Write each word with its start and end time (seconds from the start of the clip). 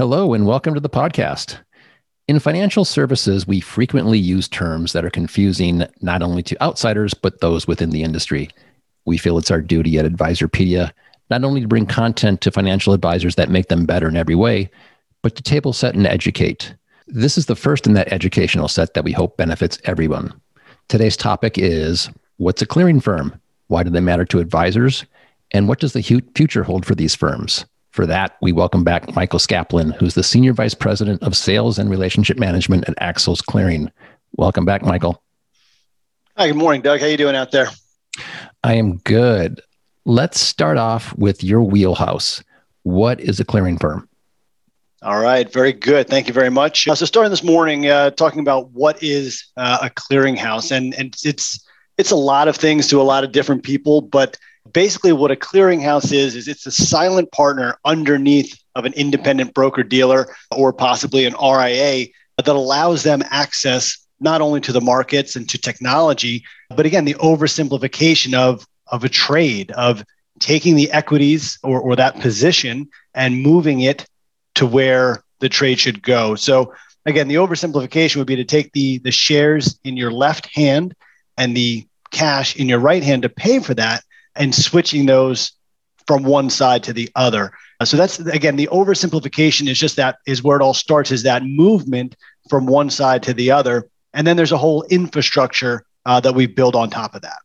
Hello, 0.00 0.32
and 0.32 0.46
welcome 0.46 0.72
to 0.72 0.80
the 0.80 0.88
podcast. 0.88 1.58
In 2.26 2.38
financial 2.38 2.86
services, 2.86 3.46
we 3.46 3.60
frequently 3.60 4.18
use 4.18 4.48
terms 4.48 4.94
that 4.94 5.04
are 5.04 5.10
confusing 5.10 5.84
not 6.00 6.22
only 6.22 6.42
to 6.44 6.62
outsiders, 6.62 7.12
but 7.12 7.42
those 7.42 7.66
within 7.66 7.90
the 7.90 8.02
industry. 8.02 8.48
We 9.04 9.18
feel 9.18 9.36
it's 9.36 9.50
our 9.50 9.60
duty 9.60 9.98
at 9.98 10.06
Advisorpedia 10.06 10.92
not 11.28 11.44
only 11.44 11.60
to 11.60 11.68
bring 11.68 11.84
content 11.84 12.40
to 12.40 12.50
financial 12.50 12.94
advisors 12.94 13.34
that 13.34 13.50
make 13.50 13.68
them 13.68 13.84
better 13.84 14.08
in 14.08 14.16
every 14.16 14.34
way, 14.34 14.70
but 15.20 15.36
to 15.36 15.42
table 15.42 15.74
set 15.74 15.94
and 15.94 16.06
educate. 16.06 16.74
This 17.06 17.36
is 17.36 17.44
the 17.44 17.54
first 17.54 17.86
in 17.86 17.92
that 17.92 18.10
educational 18.10 18.68
set 18.68 18.94
that 18.94 19.04
we 19.04 19.12
hope 19.12 19.36
benefits 19.36 19.78
everyone. 19.84 20.32
Today's 20.88 21.14
topic 21.14 21.58
is 21.58 22.08
What's 22.38 22.62
a 22.62 22.66
clearing 22.66 23.00
firm? 23.00 23.38
Why 23.66 23.82
do 23.82 23.90
they 23.90 24.00
matter 24.00 24.24
to 24.24 24.38
advisors? 24.38 25.04
And 25.50 25.68
what 25.68 25.78
does 25.78 25.92
the 25.92 26.22
future 26.34 26.64
hold 26.64 26.86
for 26.86 26.94
these 26.94 27.14
firms? 27.14 27.66
For 27.90 28.06
that, 28.06 28.36
we 28.40 28.52
welcome 28.52 28.84
back 28.84 29.16
Michael 29.16 29.40
Skaplin, 29.40 29.92
who's 29.96 30.14
the 30.14 30.22
Senior 30.22 30.52
Vice 30.52 30.74
President 30.74 31.20
of 31.24 31.36
Sales 31.36 31.76
and 31.76 31.90
Relationship 31.90 32.38
Management 32.38 32.88
at 32.88 32.96
Axos 32.98 33.44
Clearing. 33.44 33.90
Welcome 34.36 34.64
back, 34.64 34.82
Michael. 34.82 35.20
Hi, 36.36 36.46
good 36.46 36.56
morning, 36.56 36.82
Doug. 36.82 37.00
How 37.00 37.06
you 37.06 37.16
doing 37.16 37.34
out 37.34 37.50
there? 37.50 37.68
I 38.62 38.74
am 38.74 38.98
good. 38.98 39.60
Let's 40.04 40.38
start 40.38 40.78
off 40.78 41.16
with 41.18 41.42
your 41.42 41.62
wheelhouse. 41.62 42.44
What 42.84 43.20
is 43.20 43.40
a 43.40 43.44
clearing 43.44 43.76
firm? 43.76 44.08
All 45.02 45.20
right, 45.20 45.52
very 45.52 45.72
good. 45.72 46.08
Thank 46.08 46.28
you 46.28 46.32
very 46.32 46.50
much. 46.50 46.86
Uh, 46.86 46.94
so, 46.94 47.06
starting 47.06 47.30
this 47.30 47.42
morning, 47.42 47.88
uh, 47.88 48.10
talking 48.10 48.40
about 48.40 48.70
what 48.70 49.02
is 49.02 49.50
uh, 49.56 49.78
a 49.82 49.90
clearinghouse, 49.90 50.70
and 50.70 50.94
and 50.94 51.16
it's 51.24 51.66
it's 51.98 52.10
a 52.12 52.16
lot 52.16 52.46
of 52.46 52.56
things 52.56 52.86
to 52.88 53.00
a 53.00 53.02
lot 53.02 53.24
of 53.24 53.32
different 53.32 53.64
people, 53.64 54.00
but 54.00 54.38
basically 54.72 55.12
what 55.12 55.30
a 55.30 55.36
clearinghouse 55.36 56.12
is 56.12 56.34
is 56.34 56.48
it's 56.48 56.66
a 56.66 56.70
silent 56.70 57.30
partner 57.32 57.78
underneath 57.84 58.58
of 58.74 58.84
an 58.84 58.92
independent 58.94 59.54
broker 59.54 59.82
dealer 59.82 60.34
or 60.50 60.72
possibly 60.72 61.24
an 61.24 61.34
RIA 61.34 62.06
that 62.36 62.48
allows 62.48 63.02
them 63.02 63.22
access 63.30 63.98
not 64.20 64.40
only 64.40 64.60
to 64.60 64.72
the 64.72 64.80
markets 64.80 65.36
and 65.36 65.48
to 65.48 65.58
technology 65.58 66.44
but 66.74 66.86
again 66.86 67.04
the 67.04 67.14
oversimplification 67.14 68.34
of 68.34 68.66
of 68.88 69.04
a 69.04 69.08
trade 69.08 69.70
of 69.72 70.04
taking 70.40 70.74
the 70.74 70.90
equities 70.90 71.58
or, 71.62 71.80
or 71.80 71.94
that 71.96 72.18
position 72.20 72.88
and 73.14 73.42
moving 73.42 73.80
it 73.80 74.06
to 74.54 74.66
where 74.66 75.22
the 75.38 75.48
trade 75.48 75.78
should 75.78 76.02
go. 76.02 76.34
So 76.34 76.74
again 77.06 77.28
the 77.28 77.36
oversimplification 77.36 78.16
would 78.16 78.26
be 78.26 78.36
to 78.36 78.44
take 78.44 78.72
the 78.72 78.98
the 78.98 79.12
shares 79.12 79.78
in 79.84 79.96
your 79.96 80.10
left 80.10 80.46
hand 80.54 80.94
and 81.36 81.56
the 81.56 81.86
cash 82.10 82.56
in 82.56 82.68
your 82.68 82.80
right 82.80 83.02
hand 83.02 83.22
to 83.22 83.28
pay 83.28 83.60
for 83.60 83.74
that 83.74 84.02
and 84.40 84.52
switching 84.52 85.06
those 85.06 85.52
from 86.06 86.24
one 86.24 86.50
side 86.50 86.82
to 86.82 86.92
the 86.92 87.08
other. 87.14 87.52
Uh, 87.78 87.84
so 87.84 87.96
that's 87.96 88.18
again 88.18 88.56
the 88.56 88.68
oversimplification 88.72 89.68
is 89.68 89.78
just 89.78 89.94
that 89.94 90.18
is 90.26 90.42
where 90.42 90.56
it 90.56 90.62
all 90.62 90.74
starts 90.74 91.12
is 91.12 91.22
that 91.22 91.44
movement 91.44 92.16
from 92.48 92.66
one 92.66 92.90
side 92.90 93.22
to 93.22 93.32
the 93.32 93.52
other, 93.52 93.88
and 94.12 94.26
then 94.26 94.36
there's 94.36 94.50
a 94.50 94.58
whole 94.58 94.82
infrastructure 94.90 95.84
uh, 96.06 96.18
that 96.18 96.34
we 96.34 96.46
build 96.46 96.74
on 96.74 96.90
top 96.90 97.14
of 97.14 97.22
that. 97.22 97.38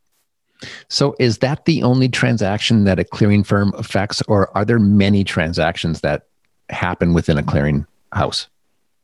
So 0.89 1.15
is 1.19 1.39
that 1.39 1.65
the 1.65 1.83
only 1.83 2.09
transaction 2.09 2.85
that 2.85 2.97
a 2.97 3.03
clearing 3.03 3.43
firm 3.43 3.73
affects, 3.77 4.21
or 4.23 4.55
are 4.57 4.65
there 4.65 4.79
many 4.79 5.23
transactions 5.23 6.01
that 6.01 6.23
happen 6.69 7.13
within 7.13 7.37
a 7.37 7.43
clearing 7.43 7.85
house? 8.13 8.47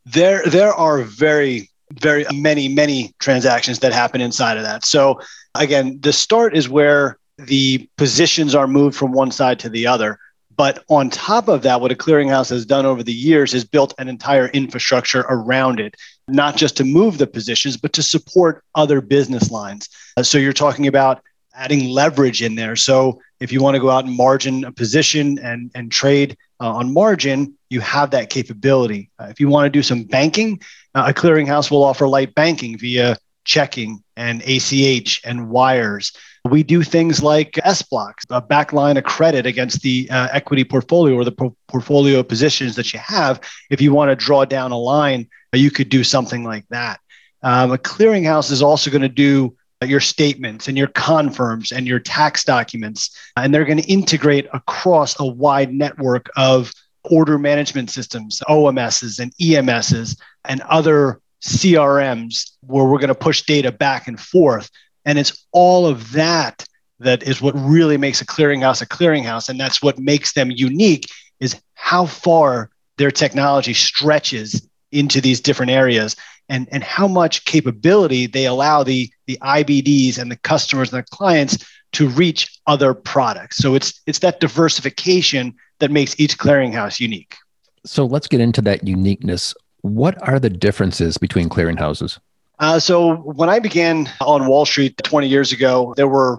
There, 0.06 0.42
there 0.46 0.72
are 0.72 1.02
very, 1.02 1.70
very 1.92 2.24
many, 2.32 2.68
many 2.68 3.14
transactions 3.20 3.78
that 3.80 3.92
happen 3.92 4.20
inside 4.20 4.56
of 4.56 4.64
that. 4.64 4.84
So 4.84 5.20
again, 5.54 6.00
the 6.00 6.12
start 6.12 6.56
is 6.56 6.68
where 6.68 7.18
the 7.46 7.88
positions 7.96 8.54
are 8.54 8.66
moved 8.66 8.96
from 8.96 9.12
one 9.12 9.30
side 9.30 9.58
to 9.60 9.68
the 9.68 9.86
other. 9.86 10.18
But 10.56 10.84
on 10.88 11.10
top 11.10 11.48
of 11.48 11.62
that, 11.62 11.80
what 11.80 11.92
a 11.92 11.94
clearinghouse 11.94 12.50
has 12.50 12.66
done 12.66 12.84
over 12.84 13.02
the 13.02 13.12
years 13.12 13.54
is 13.54 13.64
built 13.64 13.94
an 13.98 14.08
entire 14.08 14.48
infrastructure 14.48 15.24
around 15.28 15.80
it, 15.80 15.96
not 16.28 16.56
just 16.56 16.76
to 16.76 16.84
move 16.84 17.18
the 17.18 17.26
positions, 17.26 17.76
but 17.76 17.92
to 17.94 18.02
support 18.02 18.62
other 18.74 19.00
business 19.00 19.50
lines. 19.50 19.88
Uh, 20.16 20.22
so 20.22 20.38
you're 20.38 20.52
talking 20.52 20.86
about 20.86 21.22
adding 21.54 21.88
leverage 21.88 22.42
in 22.42 22.54
there. 22.54 22.76
So 22.76 23.20
if 23.40 23.52
you 23.52 23.60
want 23.60 23.74
to 23.74 23.80
go 23.80 23.90
out 23.90 24.04
and 24.04 24.16
margin 24.16 24.64
a 24.64 24.72
position 24.72 25.38
and, 25.38 25.70
and 25.74 25.90
trade 25.90 26.36
uh, 26.60 26.72
on 26.72 26.92
margin, 26.92 27.56
you 27.70 27.80
have 27.80 28.10
that 28.10 28.30
capability. 28.30 29.10
Uh, 29.18 29.26
if 29.30 29.40
you 29.40 29.48
want 29.48 29.66
to 29.66 29.70
do 29.70 29.82
some 29.82 30.04
banking, 30.04 30.60
uh, 30.94 31.06
a 31.08 31.14
clearinghouse 31.14 31.70
will 31.70 31.82
offer 31.82 32.06
light 32.06 32.34
banking 32.34 32.78
via 32.78 33.16
checking 33.44 34.02
and 34.16 34.42
ACH 34.42 35.20
and 35.24 35.50
wires. 35.50 36.12
We 36.48 36.64
do 36.64 36.82
things 36.82 37.22
like 37.22 37.52
SBLOCs, 37.52 38.24
a 38.30 38.42
backline 38.42 38.98
of 38.98 39.04
credit 39.04 39.46
against 39.46 39.82
the 39.82 40.08
uh, 40.10 40.28
equity 40.32 40.64
portfolio 40.64 41.14
or 41.14 41.24
the 41.24 41.32
po- 41.32 41.56
portfolio 41.68 42.22
positions 42.22 42.74
that 42.76 42.92
you 42.92 42.98
have. 42.98 43.40
If 43.70 43.80
you 43.80 43.92
want 43.92 44.10
to 44.10 44.16
draw 44.16 44.44
down 44.44 44.72
a 44.72 44.78
line, 44.78 45.28
uh, 45.54 45.58
you 45.58 45.70
could 45.70 45.88
do 45.88 46.02
something 46.02 46.42
like 46.42 46.66
that. 46.70 47.00
Um, 47.42 47.72
a 47.72 47.78
clearinghouse 47.78 48.50
is 48.50 48.62
also 48.62 48.90
going 48.90 49.02
to 49.02 49.08
do 49.08 49.56
uh, 49.82 49.86
your 49.86 50.00
statements 50.00 50.68
and 50.68 50.76
your 50.76 50.88
confirms 50.88 51.72
and 51.72 51.86
your 51.86 51.98
tax 52.00 52.44
documents, 52.44 53.16
and 53.36 53.54
they're 53.54 53.64
going 53.64 53.80
to 53.80 53.90
integrate 53.90 54.46
across 54.52 55.18
a 55.20 55.24
wide 55.24 55.72
network 55.72 56.28
of 56.36 56.72
order 57.04 57.38
management 57.38 57.90
systems, 57.90 58.40
OMSs 58.48 59.18
and 59.18 59.34
EMSs, 59.36 60.16
and 60.44 60.60
other 60.62 61.20
CRMs 61.42 62.52
where 62.60 62.84
we're 62.84 62.98
going 62.98 63.08
to 63.08 63.14
push 63.14 63.42
data 63.42 63.72
back 63.72 64.06
and 64.06 64.18
forth 64.20 64.70
and 65.04 65.18
it's 65.18 65.46
all 65.52 65.86
of 65.86 66.12
that 66.12 66.66
that 67.02 67.22
is 67.22 67.42
what 67.42 67.54
really 67.54 67.96
makes 67.96 68.20
a 68.20 68.26
clearinghouse 68.26 68.80
a 68.80 68.86
clearinghouse. 68.86 69.48
And 69.48 69.58
that's 69.58 69.82
what 69.82 69.98
makes 69.98 70.32
them 70.32 70.50
unique 70.50 71.06
is 71.40 71.60
how 71.74 72.06
far 72.06 72.70
their 72.98 73.10
technology 73.10 73.74
stretches 73.74 74.66
into 74.92 75.20
these 75.20 75.40
different 75.40 75.72
areas 75.72 76.16
and, 76.48 76.68
and 76.70 76.82
how 76.82 77.08
much 77.08 77.44
capability 77.44 78.26
they 78.26 78.46
allow 78.46 78.82
the, 78.82 79.10
the 79.26 79.38
IBDs 79.42 80.18
and 80.18 80.30
the 80.30 80.36
customers 80.36 80.92
and 80.92 81.02
the 81.02 81.10
clients 81.10 81.64
to 81.92 82.08
reach 82.08 82.58
other 82.66 82.94
products. 82.94 83.58
So 83.58 83.74
it's 83.74 84.00
it's 84.06 84.20
that 84.20 84.40
diversification 84.40 85.54
that 85.78 85.90
makes 85.90 86.18
each 86.18 86.38
clearinghouse 86.38 87.00
unique. 87.00 87.36
So 87.84 88.06
let's 88.06 88.28
get 88.28 88.40
into 88.40 88.62
that 88.62 88.86
uniqueness. 88.86 89.54
What 89.80 90.16
are 90.26 90.38
the 90.38 90.50
differences 90.50 91.18
between 91.18 91.48
clearinghouses? 91.48 92.18
Uh, 92.62 92.78
so 92.78 93.16
when 93.16 93.48
I 93.48 93.58
began 93.58 94.08
on 94.20 94.46
Wall 94.46 94.64
Street 94.64 94.96
20 95.02 95.26
years 95.26 95.50
ago, 95.50 95.94
there 95.96 96.06
were 96.06 96.38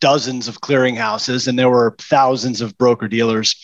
dozens 0.00 0.48
of 0.48 0.62
clearinghouses 0.62 1.46
and 1.46 1.58
there 1.58 1.68
were 1.68 1.94
thousands 1.98 2.62
of 2.62 2.76
broker 2.78 3.06
dealers. 3.06 3.54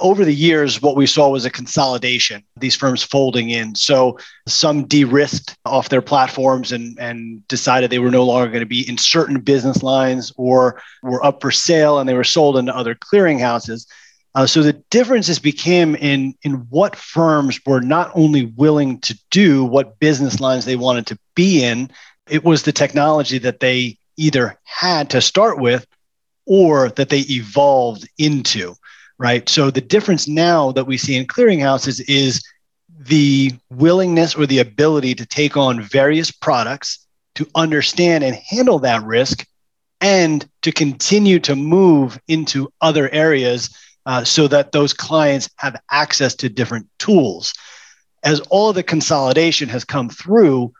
Over 0.00 0.24
the 0.24 0.34
years, 0.34 0.80
what 0.80 0.96
we 0.96 1.06
saw 1.06 1.28
was 1.28 1.44
a 1.44 1.50
consolidation, 1.50 2.42
these 2.56 2.74
firms 2.74 3.02
folding 3.02 3.50
in. 3.50 3.74
So 3.74 4.18
some 4.48 4.86
de 4.86 5.04
risked 5.04 5.54
off 5.66 5.90
their 5.90 6.00
platforms 6.00 6.72
and, 6.72 6.98
and 6.98 7.46
decided 7.46 7.90
they 7.90 7.98
were 7.98 8.10
no 8.10 8.24
longer 8.24 8.48
going 8.48 8.60
to 8.60 8.66
be 8.66 8.88
in 8.88 8.96
certain 8.96 9.38
business 9.38 9.82
lines 9.82 10.32
or 10.38 10.80
were 11.02 11.22
up 11.22 11.42
for 11.42 11.50
sale 11.50 11.98
and 11.98 12.08
they 12.08 12.14
were 12.14 12.24
sold 12.24 12.56
into 12.56 12.74
other 12.74 12.94
clearinghouses. 12.94 13.86
Uh, 14.34 14.46
so 14.46 14.62
the 14.62 14.72
differences 14.90 15.38
became 15.38 15.94
in 15.96 16.34
in 16.42 16.54
what 16.70 16.96
firms 16.96 17.60
were 17.66 17.80
not 17.80 18.10
only 18.14 18.46
willing 18.56 18.98
to 19.00 19.16
do 19.30 19.64
what 19.64 20.00
business 20.00 20.40
lines 20.40 20.64
they 20.64 20.74
wanted 20.74 21.06
to 21.06 21.18
be 21.34 21.62
in, 21.64 21.90
it 22.28 22.44
was 22.44 22.62
the 22.62 22.72
technology 22.72 23.38
that 23.38 23.60
they 23.60 23.98
either 24.16 24.58
had 24.64 25.10
to 25.10 25.20
start 25.20 25.58
with 25.58 25.86
or 26.46 26.90
that 26.90 27.08
they 27.08 27.20
evolved 27.20 28.08
into, 28.18 28.74
right? 29.18 29.48
So 29.48 29.70
the 29.70 29.80
difference 29.80 30.28
now 30.28 30.72
that 30.72 30.86
we 30.86 30.96
see 30.96 31.16
in 31.16 31.26
clearinghouses 31.26 32.02
is 32.08 32.42
the 32.98 33.52
willingness 33.70 34.34
or 34.34 34.46
the 34.46 34.60
ability 34.60 35.14
to 35.16 35.26
take 35.26 35.56
on 35.56 35.80
various 35.80 36.30
products 36.30 37.06
to 37.34 37.48
understand 37.54 38.24
and 38.24 38.36
handle 38.36 38.78
that 38.80 39.02
risk 39.02 39.46
and 40.00 40.48
to 40.62 40.72
continue 40.72 41.38
to 41.40 41.56
move 41.56 42.18
into 42.28 42.72
other 42.80 43.10
areas 43.10 43.74
uh, 44.06 44.22
so 44.22 44.46
that 44.48 44.72
those 44.72 44.92
clients 44.92 45.48
have 45.56 45.80
access 45.90 46.34
to 46.34 46.48
different 46.48 46.86
tools. 46.98 47.54
As 48.22 48.40
all 48.50 48.72
the 48.72 48.82
consolidation 48.82 49.68
has 49.70 49.84
come 49.84 50.08
through, 50.08 50.72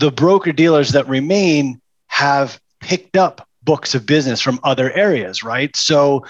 the 0.00 0.10
broker 0.10 0.50
dealers 0.50 0.92
that 0.92 1.06
remain 1.08 1.80
have 2.08 2.58
picked 2.80 3.16
up 3.16 3.46
books 3.62 3.94
of 3.94 4.06
business 4.06 4.40
from 4.40 4.58
other 4.64 4.90
areas, 4.92 5.44
right? 5.44 5.76
So 5.76 6.24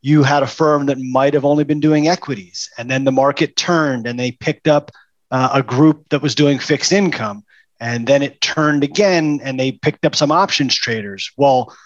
you 0.00 0.22
had 0.22 0.44
a 0.44 0.46
firm 0.46 0.86
that 0.86 0.98
might 1.00 1.34
have 1.34 1.44
only 1.44 1.64
been 1.64 1.80
doing 1.80 2.06
equities, 2.06 2.70
and 2.78 2.88
then 2.88 3.02
the 3.04 3.12
market 3.12 3.56
turned 3.56 4.06
and 4.06 4.18
they 4.18 4.30
picked 4.30 4.68
up 4.68 4.92
uh, 5.32 5.50
a 5.52 5.62
group 5.62 6.08
that 6.10 6.22
was 6.22 6.36
doing 6.36 6.60
fixed 6.60 6.92
income. 6.92 7.44
And 7.80 8.06
then 8.06 8.22
it 8.22 8.40
turned 8.40 8.84
again 8.84 9.40
and 9.42 9.58
they 9.58 9.72
picked 9.72 10.06
up 10.06 10.14
some 10.14 10.30
options 10.30 10.74
traders. 10.76 11.30
Well, 11.36 11.76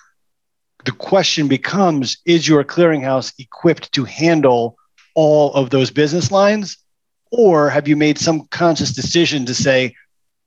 the 0.84 0.92
question 0.92 1.48
becomes 1.48 2.19
is 2.26 2.46
your 2.46 2.62
clearinghouse 2.64 3.32
equipped 3.38 3.90
to 3.92 4.04
handle 4.04 4.76
all 5.14 5.52
of 5.54 5.70
those 5.70 5.90
business 5.90 6.31
lines? 6.31 6.76
Or 7.32 7.70
have 7.70 7.88
you 7.88 7.96
made 7.96 8.19
some 8.19 8.46
conscious 8.48 8.92
decision 8.92 9.46
to 9.46 9.54
say, 9.54 9.94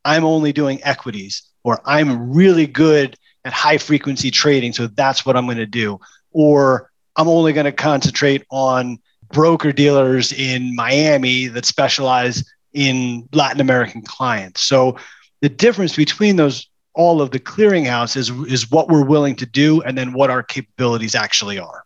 I'm 0.05 0.25
only 0.25 0.53
doing 0.53 0.79
equities, 0.83 1.43
or 1.63 1.81
I'm 1.85 2.33
really 2.33 2.67
good 2.67 3.17
at 3.45 3.53
high 3.53 3.77
frequency 3.77 4.31
trading, 4.31 4.73
so 4.73 4.87
that's 4.87 5.25
what 5.25 5.35
I'm 5.35 5.45
going 5.45 5.57
to 5.57 5.65
do, 5.65 5.99
or 6.31 6.91
I'm 7.15 7.27
only 7.27 7.53
going 7.53 7.65
to 7.65 7.71
concentrate 7.71 8.43
on 8.49 8.99
broker 9.31 9.71
dealers 9.71 10.31
in 10.31 10.75
Miami 10.75 11.47
that 11.47 11.65
specialize 11.65 12.43
in 12.73 13.27
Latin 13.33 13.61
American 13.61 14.01
clients. 14.01 14.61
So 14.61 14.97
the 15.41 15.49
difference 15.49 15.95
between 15.95 16.35
those 16.35 16.67
all 16.95 17.21
of 17.21 17.31
the 17.31 17.39
clearinghouse 17.39 18.15
is 18.15 18.29
is 18.51 18.69
what 18.69 18.87
we're 18.87 19.05
willing 19.05 19.35
to 19.35 19.45
do 19.45 19.81
and 19.81 19.97
then 19.97 20.13
what 20.13 20.29
our 20.29 20.43
capabilities 20.43 21.15
actually 21.15 21.57
are. 21.57 21.83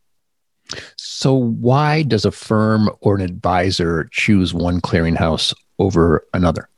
So 0.97 1.33
why 1.33 2.03
does 2.03 2.25
a 2.25 2.31
firm 2.31 2.89
or 2.99 3.15
an 3.15 3.21
advisor 3.21 4.09
choose 4.11 4.53
one 4.53 4.81
clearinghouse 4.81 5.53
over 5.79 6.27
another? 6.33 6.69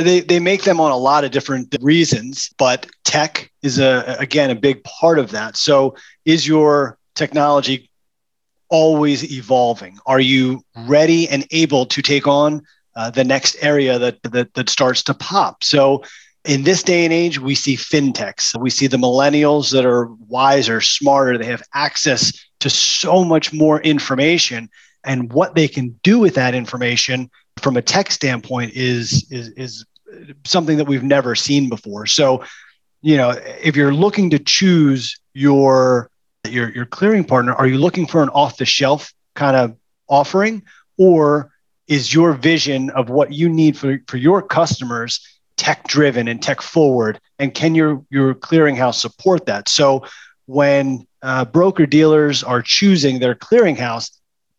They, 0.00 0.20
they 0.20 0.40
make 0.40 0.64
them 0.64 0.80
on 0.80 0.90
a 0.90 0.96
lot 0.96 1.24
of 1.24 1.30
different 1.30 1.74
reasons, 1.80 2.50
but 2.58 2.86
tech 3.04 3.50
is 3.62 3.78
a 3.78 4.16
again 4.18 4.50
a 4.50 4.54
big 4.54 4.82
part 4.84 5.18
of 5.18 5.30
that. 5.30 5.56
So 5.56 5.96
is 6.24 6.46
your 6.46 6.98
technology 7.14 7.90
always 8.68 9.30
evolving? 9.32 9.98
Are 10.06 10.20
you 10.20 10.62
ready 10.86 11.28
and 11.28 11.46
able 11.50 11.86
to 11.86 12.02
take 12.02 12.26
on 12.26 12.62
uh, 12.96 13.10
the 13.10 13.24
next 13.24 13.56
area 13.60 13.98
that, 13.98 14.22
that 14.22 14.54
that 14.54 14.68
starts 14.68 15.02
to 15.04 15.14
pop? 15.14 15.64
So 15.64 16.02
in 16.44 16.62
this 16.62 16.82
day 16.82 17.04
and 17.04 17.12
age, 17.12 17.38
we 17.40 17.54
see 17.54 17.76
fintechs. 17.76 18.58
We 18.60 18.70
see 18.70 18.86
the 18.86 18.96
millennials 18.96 19.72
that 19.72 19.84
are 19.84 20.06
wiser, 20.28 20.80
smarter. 20.80 21.38
They 21.38 21.46
have 21.46 21.62
access 21.74 22.32
to 22.60 22.70
so 22.70 23.24
much 23.24 23.52
more 23.52 23.80
information, 23.82 24.68
and 25.04 25.32
what 25.32 25.54
they 25.54 25.68
can 25.68 25.98
do 26.02 26.18
with 26.18 26.34
that 26.34 26.54
information 26.54 27.30
from 27.58 27.76
a 27.76 27.82
tech 27.82 28.10
standpoint 28.10 28.72
is 28.74 29.26
is 29.30 29.48
is 29.50 29.84
something 30.44 30.76
that 30.76 30.86
we've 30.86 31.02
never 31.02 31.34
seen 31.34 31.68
before. 31.68 32.06
So, 32.06 32.44
you 33.02 33.16
know, 33.16 33.30
if 33.62 33.76
you're 33.76 33.94
looking 33.94 34.30
to 34.30 34.38
choose 34.38 35.18
your 35.34 36.10
your 36.44 36.70
your 36.70 36.86
clearing 36.86 37.24
partner, 37.24 37.54
are 37.54 37.66
you 37.66 37.78
looking 37.78 38.06
for 38.06 38.22
an 38.22 38.28
off 38.30 38.58
the 38.58 38.64
shelf 38.64 39.12
kind 39.34 39.56
of 39.56 39.76
offering, 40.08 40.62
or 40.96 41.50
is 41.88 42.12
your 42.12 42.32
vision 42.32 42.90
of 42.90 43.10
what 43.10 43.32
you 43.32 43.48
need 43.48 43.76
for, 43.76 43.98
for 44.06 44.16
your 44.16 44.42
customers 44.42 45.20
tech 45.56 45.86
driven 45.88 46.28
and 46.28 46.42
tech 46.42 46.60
forward 46.60 47.18
and 47.38 47.54
can 47.54 47.74
your 47.74 48.04
your 48.10 48.34
clearinghouse 48.34 48.94
support 48.94 49.46
that? 49.46 49.68
So 49.68 50.04
when 50.46 51.06
uh, 51.22 51.44
broker 51.46 51.86
dealers 51.86 52.44
are 52.44 52.62
choosing 52.62 53.18
their 53.18 53.34
clearinghouse 53.34 54.10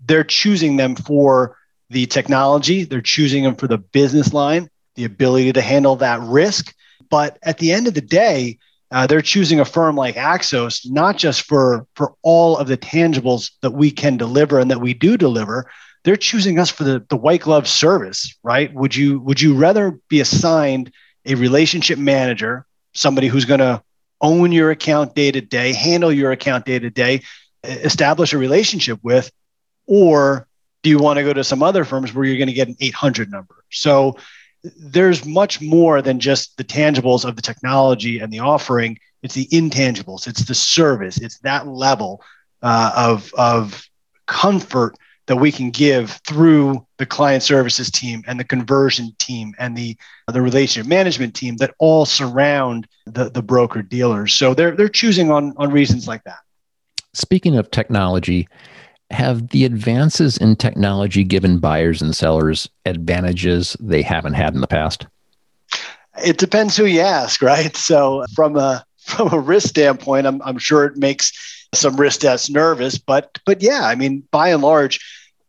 they're 0.06 0.24
choosing 0.24 0.78
them 0.78 0.96
for 0.96 1.57
the 1.90 2.06
technology 2.06 2.84
they're 2.84 3.02
choosing 3.02 3.44
them 3.44 3.56
for 3.56 3.68
the 3.68 3.78
business 3.78 4.34
line 4.34 4.70
the 4.96 5.06
ability 5.06 5.54
to 5.54 5.62
handle 5.62 5.96
that 5.96 6.20
risk 6.22 6.74
but 7.10 7.38
at 7.44 7.58
the 7.60 7.72
end 7.72 7.88
of 7.88 7.94
the 7.94 8.02
day 8.02 8.58
uh, 8.90 9.06
they're 9.06 9.22
choosing 9.22 9.60
a 9.60 9.66
firm 9.66 9.98
like 9.98 10.16
Axos 10.16 10.90
not 10.90 11.18
just 11.18 11.44
for 11.44 11.86
for 11.96 12.14
all 12.22 12.58
of 12.58 12.68
the 12.68 12.78
tangibles 12.78 13.52
that 13.62 13.72
we 13.72 13.92
can 13.92 14.18
deliver 14.18 14.60
and 14.60 14.72
that 14.72 14.82
we 14.82 14.94
do 14.94 15.18
deliver 15.18 15.70
they're 16.08 16.16
choosing 16.16 16.58
us 16.58 16.70
for 16.70 16.86
the, 16.86 17.06
the 17.10 17.18
white 17.18 17.42
glove 17.42 17.68
service, 17.68 18.34
right? 18.42 18.74
Would 18.74 18.96
you 18.96 19.20
would 19.20 19.42
you 19.42 19.56
rather 19.56 20.00
be 20.08 20.22
assigned 20.22 20.90
a 21.26 21.36
relationship 21.36 22.00
manager, 22.00 22.66
somebody 22.94 23.28
who's 23.28 23.44
going 23.44 23.60
to 23.60 23.84
own 24.22 24.54
your 24.54 24.72
account 24.72 25.16
day 25.16 25.32
to 25.32 25.42
day, 25.42 25.74
handle 25.74 26.10
your 26.10 26.32
account 26.32 26.66
day 26.66 26.80
to 26.80 26.90
day, 26.90 27.24
establish 27.62 28.32
a 28.32 28.38
relationship 28.38 29.00
with, 29.04 29.30
or 29.86 30.47
do 30.88 30.92
you 30.92 31.00
want 31.00 31.18
to 31.18 31.24
go 31.24 31.34
to 31.34 31.44
some 31.44 31.62
other 31.62 31.84
firms 31.84 32.14
where 32.14 32.24
you're 32.24 32.38
going 32.38 32.48
to 32.48 32.54
get 32.54 32.70
an 32.70 32.78
800 32.80 33.30
number? 33.30 33.56
So 33.70 34.16
there's 34.64 35.26
much 35.26 35.60
more 35.60 36.02
than 36.02 36.18
just 36.18 36.56
the 36.56 36.64
tangibles 36.64 37.26
of 37.26 37.36
the 37.36 37.42
technology 37.42 38.20
and 38.20 38.32
the 38.32 38.40
offering. 38.40 38.98
It's 39.22 39.34
the 39.34 39.48
intangibles. 39.48 40.28
It's 40.28 40.46
the 40.46 40.56
service. 40.56 41.18
It's 41.18 41.40
that 41.40 41.68
level 41.68 42.24
uh, 42.62 42.94
of 42.96 43.34
of 43.38 43.86
comfort 44.28 44.96
that 45.26 45.36
we 45.36 45.52
can 45.52 45.72
give 45.72 46.22
through 46.26 46.88
the 47.00 47.06
client 47.06 47.44
services 47.44 47.92
team 47.92 48.24
and 48.26 48.40
the 48.40 48.46
conversion 48.46 49.14
team 49.18 49.54
and 49.60 49.76
the 49.76 49.98
the 50.32 50.42
relationship 50.42 50.88
management 50.88 51.36
team 51.36 51.58
that 51.58 51.74
all 51.80 52.06
surround 52.06 52.88
the, 53.06 53.30
the 53.30 53.42
broker 53.42 53.82
dealers. 53.82 54.34
So 54.34 54.54
they're 54.54 54.72
they're 54.72 54.88
choosing 54.88 55.32
on 55.32 55.54
on 55.58 55.70
reasons 55.70 56.08
like 56.08 56.24
that. 56.24 56.40
Speaking 57.14 57.58
of 57.58 57.72
technology, 57.72 58.48
have 59.12 59.50
the 59.50 59.66
advances 59.66 60.38
in 60.38 60.56
technology 60.56 61.24
given 61.24 61.60
buyers 61.60 62.02
and 62.02 62.16
sellers 62.16 62.70
advantages 62.86 63.78
they 63.80 64.02
haven't 64.02 64.34
had 64.34 64.54
in 64.54 64.62
the 64.62 64.68
past? 64.68 65.08
It 66.24 66.38
depends 66.38 66.76
who 66.76 66.86
you 66.86 67.02
ask, 67.02 67.42
right? 67.42 67.76
So 67.76 68.26
from 68.36 68.58
a 68.58 68.84
from 69.00 69.32
a 69.34 69.40
risk 69.40 69.70
standpoint, 69.70 70.28
I'm, 70.28 70.42
I'm 70.42 70.58
sure 70.58 70.86
it 70.86 70.98
makes 70.98 71.32
some 71.74 71.96
risk 71.96 72.22
tests 72.22 72.50
nervous, 72.50 72.98
but 72.98 73.38
but 73.46 73.62
yeah, 73.62 73.82
I 73.84 73.96
mean, 73.96 74.24
by 74.32 74.50
and 74.50 74.62
large, 74.62 75.00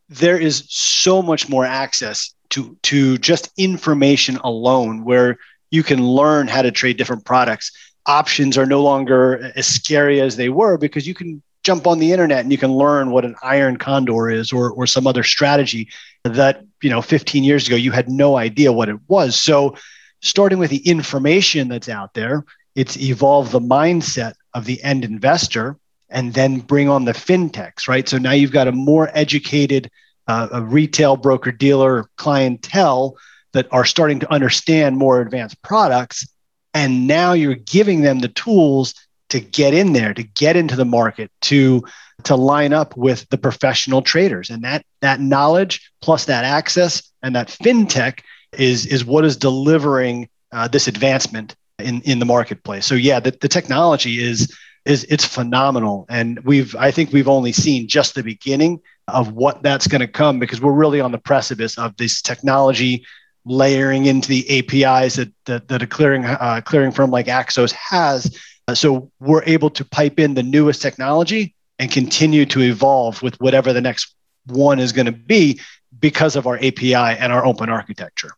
there 0.09 0.39
is 0.39 0.65
so 0.69 1.23
much 1.23 1.49
more 1.49 1.65
access 1.65 2.33
to 2.51 2.77
to 2.85 3.19
just 3.19 3.51
information 3.57 4.37
alone 4.39 5.05
where 5.05 5.39
you 5.71 5.83
can 5.83 6.03
learn 6.03 6.49
how 6.49 6.63
to 6.63 6.71
trade 6.71 6.97
different 6.97 7.25
products. 7.25 7.73
Options 8.07 8.57
are 8.57 8.67
no 8.67 8.83
longer 8.83 9.53
as 9.55 9.67
scary 9.67 10.21
as 10.21 10.37
they 10.37 10.49
were 10.49 10.79
because 10.79 11.07
you 11.07 11.15
can 11.15 11.43
jump 11.65 11.87
on 11.87 11.99
the 11.99 12.13
internet 12.13 12.41
and 12.41 12.53
you 12.53 12.59
can 12.59 12.73
learn 12.73 13.11
what 13.11 13.25
an 13.25 13.35
iron 13.43 13.77
condor 13.77 14.31
is 14.31 14.53
or 14.53 14.71
or 14.71 14.87
some 14.87 15.07
other 15.07 15.23
strategy 15.23 15.89
that 16.25 16.65
you 16.83 16.91
know 16.91 17.03
15 17.03 17.45
years 17.45 17.67
ago 17.67 17.77
you 17.77 17.93
had 17.93 18.09
no 18.09 18.37
idea 18.37 18.73
what 18.73 18.89
it 18.89 18.99
was. 19.09 19.37
So 19.37 19.77
starting 20.21 20.59
with 20.59 20.71
the 20.71 20.87
information 20.89 21.69
that's 21.69 21.89
out 21.89 22.15
there, 22.15 22.45
it's 22.75 22.97
evolved 22.97 23.53
the 23.53 23.61
mindset 23.61 24.35
of 24.55 24.65
the 24.65 24.83
end 24.83 25.05
investor 25.05 25.77
and 26.11 26.33
then 26.33 26.61
bring 26.61 26.89
on 26.89 27.05
the 27.05 27.13
fintechs, 27.13 27.87
right? 27.87 28.09
So 28.09 28.19
now 28.19 28.33
you've 28.33 28.53
got 28.53 28.69
a 28.69 28.73
more 28.73 29.11
educated 29.13 29.91
uh, 30.29 30.49
a 30.53 30.63
retail 30.63 31.17
broker 31.17 31.51
dealer 31.51 32.09
clientele 32.17 33.17
that 33.53 33.67
are 33.73 33.85
starting 33.85 34.21
to 34.21 34.31
understand 34.31 34.97
more 34.97 35.21
advanced 35.21 35.61
products. 35.63 36.29
And 36.75 37.07
now 37.07 37.33
you're 37.33 37.55
giving 37.55 38.03
them 38.03 38.21
the 38.21 38.29
tools 38.29 38.95
to 39.31 39.41
get 39.41 39.75
in 39.75 39.93
there, 39.93 40.15
to 40.15 40.23
get 40.23 40.57
into 40.57 40.77
the 40.77 40.85
market, 40.85 41.31
to 41.43 41.83
to 42.25 42.35
line 42.35 42.73
up 42.73 42.97
with 42.97 43.29
the 43.31 43.39
professional 43.39 44.03
traders. 44.03 44.51
And 44.51 44.63
that 44.65 44.85
that 45.01 45.21
knowledge 45.21 45.91
plus 46.01 46.25
that 46.27 46.45
access 46.45 47.03
and 47.23 47.35
that 47.37 47.49
fintech 47.49 48.21
is 48.53 48.87
is 48.87 49.05
what 49.05 49.25
is 49.25 49.37
delivering 49.37 50.29
uh, 50.53 50.69
this 50.69 50.89
advancement 50.89 51.55
in 51.79 52.01
in 52.03 52.19
the 52.19 52.27
marketplace. 52.27 52.87
So 52.87 52.95
yeah, 52.95 53.21
the, 53.21 53.37
the 53.41 53.49
technology 53.49 54.23
is 54.23 54.53
is 54.85 55.05
it's 55.11 55.25
phenomenal 55.25 56.07
and 56.09 56.39
we've 56.45 56.75
i 56.77 56.91
think 56.91 57.13
we've 57.13 57.29
only 57.29 57.53
seen 57.53 57.87
just 57.87 58.15
the 58.15 58.23
beginning 58.23 58.81
of 59.09 59.33
what 59.33 59.63
that's 59.63 59.87
going 59.87 60.01
to 60.01 60.09
come 60.09 60.39
because 60.39 60.61
we're 60.61 60.73
really 60.73 61.01
on 61.01 61.13
the 61.13 61.19
precipice 61.19 61.77
of 61.77 61.97
this 61.97 62.23
technology 62.23 63.05
layering 63.45 64.07
into 64.07 64.29
the 64.29 64.59
APIs 64.59 65.17
that 65.17 65.33
that, 65.47 65.69
that 65.69 65.83
a 65.83 65.87
clearing 65.87 66.25
uh, 66.25 66.61
clearing 66.65 66.93
firm 66.93 67.11
like 67.11 67.27
Axos 67.27 67.73
has 67.73 68.39
so 68.75 69.11
we're 69.21 69.45
able 69.45 69.71
to 69.71 69.85
pipe 69.85 70.19
in 70.19 70.35
the 70.35 70.43
newest 70.43 70.83
technology 70.83 71.55
and 71.79 71.91
continue 71.91 72.45
to 72.47 72.61
evolve 72.61 73.23
with 73.23 73.41
whatever 73.41 73.73
the 73.73 73.81
next 73.81 74.15
one 74.47 74.79
is 74.79 74.93
going 74.93 75.07
to 75.07 75.13
be 75.13 75.61
because 76.01 76.37
of 76.37 76.47
our 76.47 76.57
API 76.57 76.95
and 76.95 77.33
our 77.33 77.45
open 77.45 77.69
architecture 77.69 78.31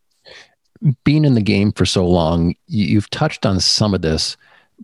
being 1.04 1.24
in 1.24 1.34
the 1.34 1.42
game 1.42 1.72
for 1.72 1.84
so 1.84 2.06
long 2.06 2.54
you've 2.66 3.10
touched 3.10 3.44
on 3.44 3.60
some 3.60 3.92
of 3.92 4.02
this 4.02 4.36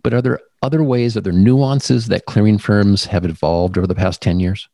but 0.03 0.13
are 0.13 0.21
there 0.21 0.39
other 0.61 0.83
ways, 0.83 1.15
are 1.17 1.21
there 1.21 1.33
nuances 1.33 2.07
that 2.07 2.25
clearing 2.25 2.57
firms 2.57 3.05
have 3.05 3.25
evolved 3.25 3.77
over 3.77 3.87
the 3.87 3.95
past 3.95 4.21
10 4.21 4.39
years? 4.39 4.67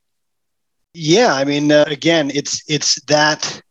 Yeah, 0.93 1.33
I 1.33 1.43
mean, 1.43 1.71
uh, 1.71 1.85
again, 1.87 2.31
it's 2.33 2.63
it's 2.69 3.01
that 3.05 3.61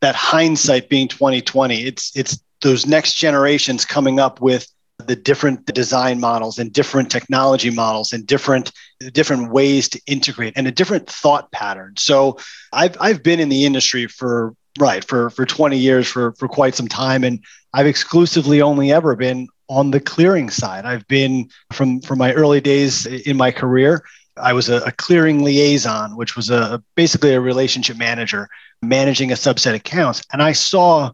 that 0.00 0.14
hindsight 0.14 0.90
being 0.90 1.08
2020. 1.08 1.84
It's 1.84 2.14
it's 2.14 2.38
those 2.60 2.84
next 2.84 3.14
generations 3.14 3.86
coming 3.86 4.20
up 4.20 4.42
with 4.42 4.68
the 4.98 5.16
different 5.16 5.66
design 5.66 6.20
models 6.20 6.58
and 6.58 6.72
different 6.72 7.10
technology 7.10 7.70
models 7.70 8.12
and 8.12 8.26
different 8.26 8.72
different 9.12 9.50
ways 9.50 9.88
to 9.90 10.00
integrate 10.06 10.54
and 10.56 10.66
a 10.66 10.72
different 10.72 11.08
thought 11.08 11.50
pattern. 11.52 11.94
So 11.98 12.38
I've 12.72 12.96
I've 13.00 13.22
been 13.22 13.40
in 13.40 13.48
the 13.48 13.66
industry 13.66 14.06
for 14.06 14.54
right 14.78 15.04
for 15.04 15.30
for 15.30 15.44
20 15.44 15.76
years 15.78 16.08
for 16.08 16.32
for 16.32 16.48
quite 16.48 16.74
some 16.74 16.88
time 16.88 17.24
and 17.24 17.44
I've 17.74 17.86
exclusively 17.86 18.62
only 18.62 18.90
ever 18.90 19.14
been 19.16 19.48
on 19.68 19.90
the 19.90 20.00
clearing 20.00 20.48
side. 20.48 20.86
I've 20.86 21.06
been 21.08 21.50
from 21.72 22.00
from 22.00 22.18
my 22.18 22.32
early 22.32 22.60
days 22.60 23.04
in 23.04 23.36
my 23.36 23.50
career. 23.50 24.02
I 24.38 24.52
was 24.52 24.68
a, 24.68 24.76
a 24.82 24.92
clearing 24.92 25.42
liaison, 25.42 26.16
which 26.16 26.36
was 26.36 26.50
a 26.50 26.82
basically 26.94 27.34
a 27.34 27.40
relationship 27.40 27.96
manager 27.96 28.48
managing 28.82 29.32
a 29.32 29.34
subset 29.34 29.70
of 29.70 29.76
accounts. 29.76 30.22
And 30.32 30.42
I 30.42 30.52
saw 30.52 31.12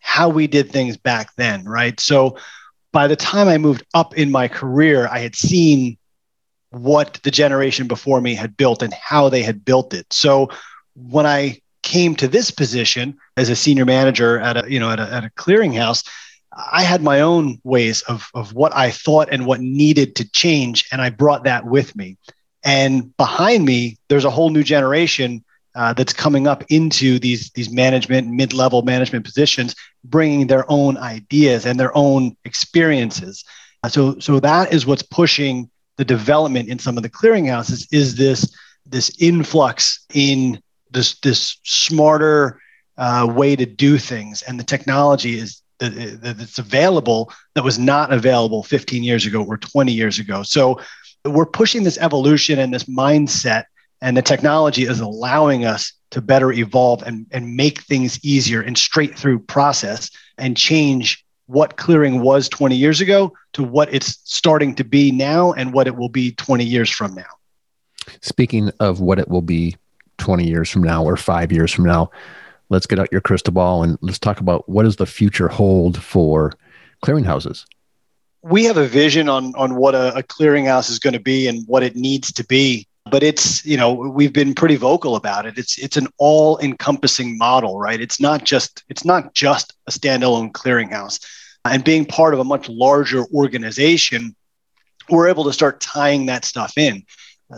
how 0.00 0.28
we 0.28 0.46
did 0.46 0.70
things 0.70 0.96
back 0.96 1.34
then, 1.36 1.64
right? 1.64 1.98
So 1.98 2.36
by 2.94 3.08
the 3.08 3.16
time 3.16 3.48
I 3.48 3.58
moved 3.58 3.84
up 3.92 4.16
in 4.16 4.30
my 4.30 4.46
career, 4.46 5.08
I 5.10 5.18
had 5.18 5.34
seen 5.34 5.98
what 6.70 7.18
the 7.24 7.30
generation 7.32 7.88
before 7.88 8.20
me 8.20 8.36
had 8.36 8.56
built 8.56 8.82
and 8.82 8.94
how 8.94 9.28
they 9.28 9.42
had 9.42 9.64
built 9.64 9.92
it. 9.92 10.06
So 10.12 10.48
when 10.94 11.26
I 11.26 11.60
came 11.82 12.14
to 12.16 12.28
this 12.28 12.52
position 12.52 13.18
as 13.36 13.48
a 13.50 13.56
senior 13.56 13.84
manager 13.84 14.38
at 14.38 14.64
a 14.64 14.70
you 14.70 14.78
know 14.78 14.90
at 14.90 15.00
a, 15.00 15.12
at 15.12 15.24
a 15.24 15.30
clearinghouse, 15.30 16.08
I 16.72 16.82
had 16.82 17.02
my 17.02 17.20
own 17.20 17.58
ways 17.64 18.02
of 18.02 18.28
of 18.32 18.54
what 18.54 18.74
I 18.74 18.92
thought 18.92 19.28
and 19.32 19.44
what 19.44 19.60
needed 19.60 20.14
to 20.16 20.30
change, 20.30 20.86
and 20.92 21.02
I 21.02 21.10
brought 21.10 21.44
that 21.44 21.64
with 21.64 21.96
me. 21.96 22.16
And 22.62 23.14
behind 23.16 23.64
me, 23.64 23.98
there's 24.08 24.24
a 24.24 24.30
whole 24.30 24.50
new 24.50 24.62
generation 24.62 25.44
uh, 25.74 25.92
that's 25.92 26.12
coming 26.12 26.46
up 26.46 26.64
into 26.68 27.18
these 27.18 27.50
these 27.50 27.70
management 27.70 28.28
mid-level 28.28 28.82
management 28.82 29.24
positions 29.24 29.74
bringing 30.04 30.46
their 30.46 30.64
own 30.68 30.96
ideas 30.96 31.66
and 31.66 31.78
their 31.78 31.96
own 31.96 32.36
experiences. 32.44 33.44
Uh, 33.82 33.88
so 33.88 34.18
so 34.18 34.40
that 34.40 34.72
is 34.72 34.86
what's 34.86 35.02
pushing 35.02 35.70
the 35.96 36.04
development 36.04 36.68
in 36.68 36.78
some 36.78 36.96
of 36.96 37.02
the 37.02 37.10
clearinghouses 37.10 37.86
is 37.92 38.16
this 38.16 38.54
this 38.86 39.10
influx 39.18 40.04
in 40.14 40.60
this 40.90 41.18
this 41.20 41.58
smarter 41.64 42.60
uh, 42.96 43.26
way 43.30 43.56
to 43.56 43.66
do 43.66 43.98
things. 43.98 44.42
And 44.42 44.58
the 44.58 44.64
technology 44.64 45.38
is 45.38 45.62
that 45.78 46.20
that's 46.22 46.58
available 46.58 47.32
that 47.54 47.64
was 47.64 47.78
not 47.78 48.12
available 48.12 48.62
15 48.62 49.02
years 49.02 49.26
ago 49.26 49.42
or 49.42 49.58
20 49.58 49.92
years 49.92 50.18
ago. 50.18 50.42
So 50.42 50.80
we're 51.24 51.46
pushing 51.46 51.82
this 51.82 51.98
evolution 51.98 52.58
and 52.58 52.72
this 52.72 52.84
mindset 52.84 53.64
and 54.04 54.18
the 54.18 54.22
technology 54.22 54.82
is 54.82 55.00
allowing 55.00 55.64
us 55.64 55.90
to 56.10 56.20
better 56.20 56.52
evolve 56.52 57.02
and, 57.04 57.26
and 57.30 57.56
make 57.56 57.80
things 57.80 58.22
easier 58.22 58.60
and 58.60 58.76
straight 58.76 59.18
through 59.18 59.38
process 59.38 60.10
and 60.36 60.58
change 60.58 61.24
what 61.46 61.78
clearing 61.78 62.20
was 62.20 62.46
20 62.50 62.76
years 62.76 63.00
ago 63.00 63.32
to 63.54 63.64
what 63.64 63.92
it's 63.94 64.18
starting 64.24 64.74
to 64.74 64.84
be 64.84 65.10
now 65.10 65.54
and 65.54 65.72
what 65.72 65.86
it 65.86 65.96
will 65.96 66.10
be 66.10 66.32
20 66.32 66.62
years 66.62 66.90
from 66.90 67.14
now. 67.14 67.22
Speaking 68.20 68.70
of 68.78 69.00
what 69.00 69.18
it 69.18 69.28
will 69.28 69.42
be 69.42 69.74
20 70.18 70.46
years 70.46 70.68
from 70.68 70.82
now 70.82 71.02
or 71.02 71.16
five 71.16 71.50
years 71.50 71.72
from 71.72 71.86
now, 71.86 72.10
let's 72.68 72.86
get 72.86 72.98
out 72.98 73.10
your 73.10 73.22
crystal 73.22 73.54
ball 73.54 73.82
and 73.82 73.96
let's 74.02 74.18
talk 74.18 74.38
about 74.38 74.68
what 74.68 74.82
does 74.82 74.96
the 74.96 75.06
future 75.06 75.48
hold 75.48 76.02
for 76.02 76.52
clearinghouses? 77.02 77.64
We 78.42 78.64
have 78.64 78.76
a 78.76 78.86
vision 78.86 79.30
on, 79.30 79.54
on 79.54 79.76
what 79.76 79.94
a, 79.94 80.14
a 80.14 80.22
clearinghouse 80.22 80.90
is 80.90 80.98
going 80.98 81.14
to 81.14 81.20
be 81.20 81.48
and 81.48 81.66
what 81.66 81.82
it 81.82 81.96
needs 81.96 82.30
to 82.34 82.44
be 82.44 82.86
but 83.10 83.22
it's 83.22 83.64
you 83.64 83.76
know 83.76 83.92
we've 83.92 84.32
been 84.32 84.54
pretty 84.54 84.76
vocal 84.76 85.16
about 85.16 85.46
it. 85.46 85.58
It's 85.58 85.78
it's 85.78 85.96
an 85.96 86.08
all 86.18 86.58
encompassing 86.60 87.36
model 87.36 87.78
right? 87.78 88.00
It's 88.00 88.20
not 88.20 88.44
just 88.44 88.82
it's 88.88 89.04
not 89.04 89.34
just 89.34 89.74
a 89.86 89.90
standalone 89.90 90.52
clearinghouse. 90.52 91.24
And 91.66 91.82
being 91.82 92.04
part 92.04 92.34
of 92.34 92.40
a 92.40 92.44
much 92.44 92.68
larger 92.68 93.24
organization 93.26 94.34
we're 95.10 95.28
able 95.28 95.44
to 95.44 95.52
start 95.52 95.80
tying 95.80 96.26
that 96.26 96.46
stuff 96.46 96.78
in. 96.78 97.04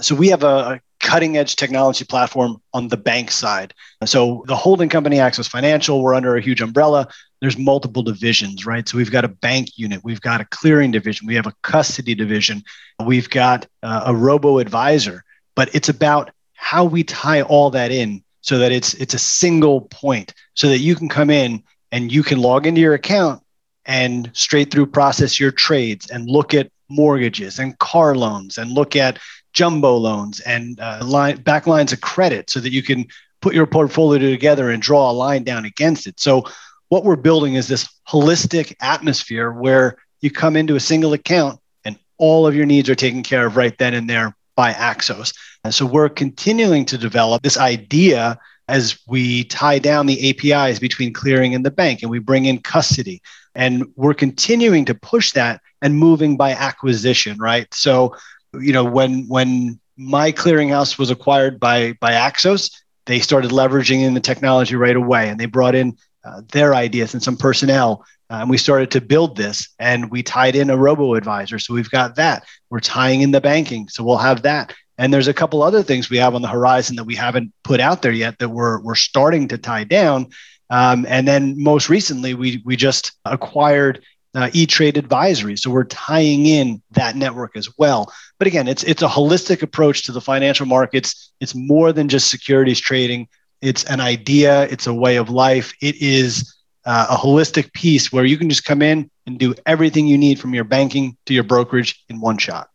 So 0.00 0.16
we 0.16 0.28
have 0.28 0.42
a, 0.42 0.80
cutting 0.98 1.36
edge 1.36 1.54
technology 1.54 2.04
platform 2.04 2.60
on 2.72 2.88
the 2.88 2.96
bank 2.96 3.30
side. 3.30 3.72
So 4.04 4.42
the 4.48 4.56
holding 4.56 4.88
company 4.88 5.18
Axos 5.18 5.48
Financial 5.48 6.02
we're 6.02 6.14
under 6.14 6.36
a 6.36 6.40
huge 6.40 6.60
umbrella. 6.60 7.06
There's 7.40 7.56
multiple 7.56 8.02
divisions 8.02 8.66
right? 8.66 8.88
So 8.88 8.96
we've 8.96 9.12
got 9.12 9.24
a 9.24 9.28
bank 9.28 9.68
unit 9.76 10.02
we've 10.02 10.20
got 10.20 10.40
a 10.40 10.46
clearing 10.46 10.90
division 10.90 11.26
we 11.26 11.36
have 11.36 11.46
a 11.46 11.54
custody 11.62 12.14
division 12.14 12.62
we've 13.04 13.30
got 13.30 13.66
uh, 13.84 14.04
a 14.06 14.14
robo 14.14 14.58
advisor 14.58 15.22
but 15.56 15.74
it's 15.74 15.88
about 15.88 16.30
how 16.54 16.84
we 16.84 17.02
tie 17.02 17.42
all 17.42 17.70
that 17.70 17.90
in 17.90 18.22
so 18.40 18.58
that 18.58 18.70
it's 18.70 18.94
it's 18.94 19.14
a 19.14 19.18
single 19.18 19.80
point 19.80 20.32
so 20.54 20.68
that 20.68 20.78
you 20.78 20.94
can 20.94 21.08
come 21.08 21.30
in 21.30 21.62
and 21.90 22.12
you 22.12 22.22
can 22.22 22.38
log 22.38 22.66
into 22.66 22.80
your 22.80 22.94
account 22.94 23.42
and 23.86 24.30
straight 24.32 24.70
through 24.70 24.86
process 24.86 25.40
your 25.40 25.50
trades 25.50 26.10
and 26.10 26.28
look 26.28 26.54
at 26.54 26.70
mortgages 26.88 27.58
and 27.58 27.78
car 27.78 28.14
loans 28.14 28.58
and 28.58 28.70
look 28.70 28.94
at 28.94 29.18
jumbo 29.52 29.96
loans 29.96 30.40
and 30.40 30.78
uh, 30.80 31.00
line, 31.04 31.40
back 31.42 31.66
lines 31.66 31.92
of 31.92 32.00
credit 32.00 32.50
so 32.50 32.60
that 32.60 32.72
you 32.72 32.82
can 32.82 33.06
put 33.40 33.54
your 33.54 33.66
portfolio 33.66 34.18
together 34.18 34.70
and 34.70 34.82
draw 34.82 35.10
a 35.10 35.12
line 35.12 35.42
down 35.42 35.64
against 35.64 36.06
it. 36.06 36.20
So 36.20 36.44
what 36.88 37.04
we're 37.04 37.16
building 37.16 37.54
is 37.54 37.66
this 37.66 37.88
holistic 38.08 38.74
atmosphere 38.80 39.50
where 39.50 39.96
you 40.20 40.30
come 40.30 40.56
into 40.56 40.76
a 40.76 40.80
single 40.80 41.12
account 41.12 41.60
and 41.84 41.98
all 42.18 42.46
of 42.46 42.54
your 42.54 42.66
needs 42.66 42.88
are 42.88 42.94
taken 42.94 43.22
care 43.22 43.46
of 43.46 43.56
right 43.56 43.76
then 43.78 43.94
and 43.94 44.08
there 44.08 44.36
by 44.56 44.72
Axos. 44.72 45.32
And 45.62 45.74
so 45.74 45.86
we're 45.86 46.08
continuing 46.08 46.84
to 46.86 46.98
develop 46.98 47.42
this 47.42 47.58
idea 47.58 48.38
as 48.68 48.98
we 49.06 49.44
tie 49.44 49.78
down 49.78 50.06
the 50.06 50.30
APIs 50.30 50.78
between 50.78 51.12
clearing 51.12 51.54
and 51.54 51.64
the 51.64 51.70
bank 51.70 52.02
and 52.02 52.10
we 52.10 52.18
bring 52.18 52.46
in 52.46 52.58
custody. 52.58 53.22
And 53.54 53.86
we're 53.94 54.14
continuing 54.14 54.84
to 54.86 54.94
push 54.94 55.32
that 55.32 55.60
and 55.82 55.96
moving 55.96 56.36
by 56.36 56.52
acquisition, 56.52 57.38
right? 57.38 57.72
So, 57.72 58.16
you 58.54 58.72
know, 58.72 58.84
when 58.84 59.28
when 59.28 59.78
my 59.96 60.32
clearinghouse 60.32 60.98
was 60.98 61.10
acquired 61.10 61.60
by 61.60 61.92
by 62.00 62.12
Axos, 62.12 62.70
they 63.06 63.20
started 63.20 63.52
leveraging 63.52 64.00
in 64.00 64.14
the 64.14 64.20
technology 64.20 64.74
right 64.74 64.96
away 64.96 65.28
and 65.28 65.38
they 65.38 65.46
brought 65.46 65.74
in 65.74 65.96
uh, 66.24 66.42
their 66.52 66.74
ideas 66.74 67.14
and 67.14 67.22
some 67.22 67.36
personnel 67.36 68.04
and 68.30 68.50
we 68.50 68.58
started 68.58 68.90
to 68.92 69.00
build 69.00 69.36
this 69.36 69.68
and 69.78 70.10
we 70.10 70.22
tied 70.22 70.56
in 70.56 70.70
a 70.70 70.76
robo 70.76 71.14
advisor. 71.14 71.58
So 71.58 71.74
we've 71.74 71.90
got 71.90 72.16
that. 72.16 72.44
We're 72.70 72.80
tying 72.80 73.20
in 73.22 73.30
the 73.30 73.40
banking. 73.40 73.88
So 73.88 74.02
we'll 74.02 74.16
have 74.16 74.42
that. 74.42 74.74
And 74.98 75.12
there's 75.12 75.28
a 75.28 75.34
couple 75.34 75.62
other 75.62 75.82
things 75.82 76.10
we 76.10 76.16
have 76.16 76.34
on 76.34 76.42
the 76.42 76.48
horizon 76.48 76.96
that 76.96 77.04
we 77.04 77.14
haven't 77.14 77.52
put 77.62 77.80
out 77.80 78.02
there 78.02 78.12
yet 78.12 78.38
that 78.38 78.48
we're, 78.48 78.80
we're 78.80 78.94
starting 78.94 79.48
to 79.48 79.58
tie 79.58 79.84
down. 79.84 80.28
Um, 80.70 81.06
and 81.08 81.28
then 81.28 81.62
most 81.62 81.88
recently, 81.88 82.34
we, 82.34 82.62
we 82.64 82.76
just 82.76 83.12
acquired 83.24 84.02
uh, 84.34 84.50
E-Trade 84.52 84.96
Advisory. 84.96 85.56
So 85.56 85.70
we're 85.70 85.84
tying 85.84 86.46
in 86.46 86.82
that 86.92 87.14
network 87.14 87.56
as 87.56 87.68
well. 87.78 88.12
But 88.38 88.48
again, 88.48 88.68
it's, 88.68 88.82
it's 88.84 89.02
a 89.02 89.08
holistic 89.08 89.62
approach 89.62 90.04
to 90.04 90.12
the 90.12 90.20
financial 90.20 90.66
markets. 90.66 91.32
It's 91.40 91.54
more 91.54 91.92
than 91.92 92.08
just 92.08 92.30
securities 92.30 92.80
trading. 92.80 93.28
It's 93.62 93.84
an 93.84 94.00
idea. 94.00 94.64
It's 94.64 94.86
a 94.86 94.94
way 94.94 95.16
of 95.16 95.30
life. 95.30 95.72
It 95.80 95.96
is 96.02 96.55
uh, 96.86 97.06
a 97.10 97.16
holistic 97.16 97.72
piece 97.72 98.12
where 98.12 98.24
you 98.24 98.38
can 98.38 98.48
just 98.48 98.64
come 98.64 98.80
in 98.80 99.10
and 99.26 99.38
do 99.38 99.54
everything 99.66 100.06
you 100.06 100.16
need 100.16 100.38
from 100.38 100.54
your 100.54 100.64
banking 100.64 101.16
to 101.26 101.34
your 101.34 101.42
brokerage 101.42 102.02
in 102.08 102.20
one 102.20 102.38
shot. 102.38 102.70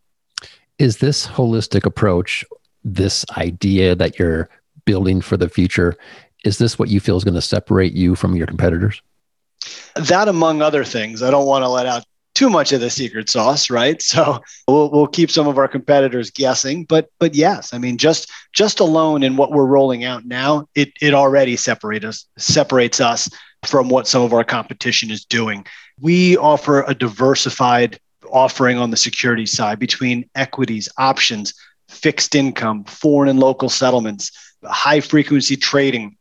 Is 0.77 0.97
this 0.97 1.25
holistic 1.25 1.85
approach, 1.85 2.43
this 2.83 3.25
idea 3.37 3.95
that 3.95 4.19
you're 4.19 4.49
building 4.85 5.21
for 5.21 5.37
the 5.37 5.49
future, 5.49 5.95
is 6.43 6.57
this 6.57 6.77
what 6.77 6.89
you 6.89 6.99
feel 6.99 7.17
is 7.17 7.23
going 7.23 7.35
to 7.35 7.41
separate 7.41 7.93
you 7.93 8.15
from 8.15 8.35
your 8.35 8.47
competitors? 8.47 9.01
That, 9.95 10.27
among 10.27 10.61
other 10.61 10.83
things, 10.83 11.21
I 11.21 11.29
don't 11.29 11.45
want 11.45 11.63
to 11.63 11.69
let 11.69 11.85
out 11.85 12.03
too 12.33 12.49
much 12.49 12.71
of 12.71 12.81
the 12.81 12.89
secret 12.89 13.29
sauce, 13.29 13.69
right? 13.69 14.01
So 14.11 14.41
we'll, 14.67 14.89
we'll 14.89 15.07
keep 15.07 15.31
some 15.31 15.47
of 15.47 15.57
our 15.57 15.67
competitors 15.67 16.31
guessing, 16.31 16.85
but 16.85 17.09
but 17.19 17.35
yes, 17.35 17.73
I 17.73 17.77
mean 17.77 17.97
just 17.97 18.29
just 18.51 18.79
alone 18.79 19.23
in 19.23 19.37
what 19.37 19.51
we're 19.51 19.65
rolling 19.65 20.03
out 20.03 20.25
now, 20.25 20.67
it 20.75 20.91
it 21.01 21.13
already 21.13 21.55
separates 21.55 22.05
us 22.05 22.25
separates 22.37 22.99
us 22.99 23.29
from 23.65 23.89
what 23.89 24.07
some 24.07 24.21
of 24.21 24.33
our 24.33 24.43
competition 24.43 25.11
is 25.11 25.25
doing. 25.25 25.65
We 25.99 26.37
offer 26.37 26.83
a 26.83 26.95
diversified 26.95 27.99
offering 28.31 28.77
on 28.77 28.91
the 28.91 28.97
security 28.97 29.45
side 29.45 29.79
between 29.79 30.29
equities, 30.35 30.89
options, 30.97 31.53
fixed 31.89 32.35
income, 32.35 32.83
foreign 32.85 33.29
and 33.29 33.39
local 33.39 33.69
settlements, 33.69 34.31
high 34.63 35.01
frequency 35.01 35.55
trading, 35.55 36.17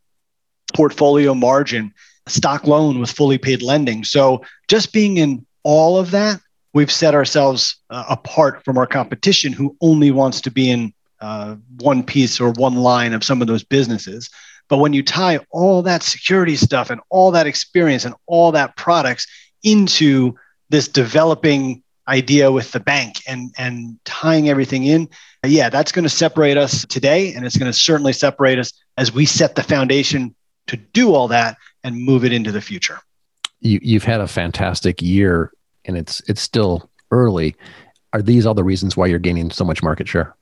portfolio 0.73 1.33
margin, 1.33 1.93
stock 2.27 2.65
loan 2.65 2.99
with 2.99 3.11
fully 3.11 3.37
paid 3.37 3.61
lending. 3.61 4.03
So 4.03 4.43
just 4.67 4.93
being 4.93 5.17
in 5.17 5.45
all 5.63 5.97
of 5.97 6.11
that, 6.11 6.39
we've 6.73 6.91
set 6.91 7.15
ourselves 7.15 7.77
uh, 7.89 8.05
apart 8.09 8.63
from 8.63 8.77
our 8.77 8.87
competition 8.87 9.53
who 9.53 9.75
only 9.81 10.11
wants 10.11 10.41
to 10.41 10.51
be 10.51 10.69
in 10.69 10.93
uh, 11.19 11.55
one 11.79 12.03
piece 12.03 12.39
or 12.39 12.51
one 12.51 12.75
line 12.75 13.13
of 13.13 13.23
some 13.23 13.41
of 13.41 13.47
those 13.47 13.63
businesses. 13.63 14.29
But 14.67 14.77
when 14.77 14.93
you 14.93 15.03
tie 15.03 15.39
all 15.49 15.81
that 15.83 16.03
security 16.03 16.55
stuff 16.55 16.89
and 16.89 17.01
all 17.09 17.31
that 17.31 17.47
experience 17.47 18.05
and 18.05 18.15
all 18.25 18.51
that 18.53 18.75
products 18.75 19.27
into 19.63 20.35
this 20.69 20.87
developing 20.87 21.83
idea 22.07 22.51
with 22.51 22.71
the 22.71 22.79
bank 22.79 23.17
and 23.27 23.53
and 23.57 23.97
tying 24.05 24.49
everything 24.49 24.85
in 24.85 25.07
yeah 25.45 25.69
that's 25.69 25.91
going 25.91 26.03
to 26.03 26.09
separate 26.09 26.57
us 26.57 26.83
today 26.87 27.31
and 27.33 27.45
it's 27.45 27.55
going 27.55 27.71
to 27.71 27.77
certainly 27.77 28.11
separate 28.11 28.57
us 28.57 28.73
as 28.97 29.13
we 29.13 29.23
set 29.23 29.53
the 29.53 29.61
foundation 29.63 30.33
to 30.67 30.77
do 30.77 31.13
all 31.13 31.27
that 31.27 31.57
and 31.83 31.95
move 31.95 32.23
it 32.23 32.31
into 32.31 32.51
the 32.51 32.61
future. 32.61 32.99
You, 33.59 33.79
you've 33.81 34.03
had 34.03 34.21
a 34.21 34.27
fantastic 34.27 35.01
year 35.01 35.51
and 35.85 35.97
it's 35.97 36.21
it's 36.27 36.41
still 36.41 36.89
early. 37.11 37.55
Are 38.13 38.21
these 38.21 38.45
all 38.45 38.53
the 38.53 38.63
reasons 38.63 38.97
why 38.97 39.07
you're 39.07 39.19
gaining 39.19 39.51
so 39.51 39.63
much 39.63 39.83
market 39.83 40.07
share 40.07 40.35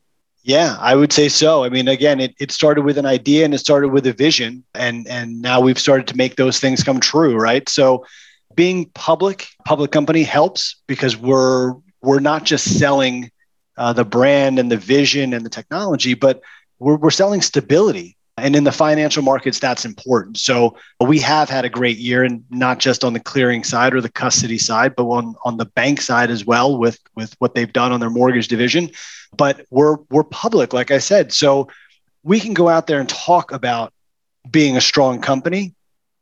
yeah, 0.44 0.78
I 0.80 0.96
would 0.96 1.12
say 1.12 1.30
so. 1.30 1.64
I 1.64 1.70
mean, 1.70 1.88
again, 1.88 2.20
it, 2.20 2.34
it 2.40 2.52
started 2.52 2.84
with 2.84 2.98
an 2.98 3.06
idea 3.06 3.46
and 3.46 3.54
it 3.54 3.60
started 3.60 3.90
with 3.90 4.08
a 4.08 4.14
vision, 4.14 4.64
and 4.74 5.08
and 5.08 5.42
now 5.42 5.60
we've 5.60 5.80
started 5.80 6.08
to 6.08 6.18
make 6.18 6.36
those 6.36 6.60
things 6.60 6.84
come 6.84 7.00
true, 7.00 7.36
right? 7.36 7.68
So, 7.68 8.06
being 8.56 8.90
public, 8.94 9.48
public 9.66 9.92
company 9.92 10.24
helps 10.24 10.82
because 10.88 11.18
we're 11.18 11.74
we're 12.02 12.22
not 12.22 12.46
just 12.46 12.80
selling 12.80 13.32
uh, 13.78 13.94
the 13.94 14.06
brand 14.06 14.60
and 14.60 14.72
the 14.72 14.78
vision 14.78 15.34
and 15.34 15.46
the 15.46 15.50
technology, 15.50 16.14
but 16.14 16.42
we're, 16.80 16.96
we're 16.96 17.12
selling 17.12 17.42
stability. 17.42 18.18
And 18.42 18.56
in 18.56 18.64
the 18.64 18.72
financial 18.72 19.24
markets, 19.24 19.60
that's 19.60 19.86
important. 19.86 20.38
So 20.38 20.78
we 21.00 21.20
have 21.20 21.50
had 21.50 21.66
a 21.66 21.70
great 21.70 21.98
year, 21.98 22.24
and 22.24 22.44
not 22.50 22.80
just 22.80 23.04
on 23.04 23.14
the 23.14 23.20
clearing 23.20 23.64
side 23.64 23.94
or 23.94 24.02
the 24.02 24.10
custody 24.10 24.58
side, 24.58 24.96
but 24.96 25.06
on, 25.06 25.36
on 25.44 25.58
the 25.58 25.66
bank 25.66 26.02
side 26.02 26.32
as 26.32 26.46
well 26.46 26.78
with, 26.78 27.00
with 27.16 27.36
what 27.40 27.56
they've 27.56 27.72
done 27.72 27.92
on 27.92 28.00
their 28.00 28.10
mortgage 28.10 28.48
division. 28.48 28.90
But 29.36 29.66
we're 29.70 29.98
we're 30.10 30.24
public, 30.24 30.74
like 30.74 30.92
I 30.92 30.98
said. 30.98 31.32
So 31.32 31.70
we 32.24 32.40
can 32.40 32.54
go 32.54 32.68
out 32.68 32.88
there 32.88 33.00
and 33.00 33.08
talk 33.08 33.52
about 33.52 33.94
being 34.50 34.76
a 34.76 34.82
strong 34.82 35.22
company, 35.22 35.76